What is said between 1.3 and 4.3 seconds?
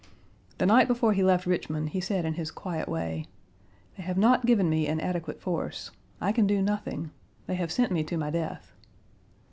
Richmond he said in his quiet way: "They have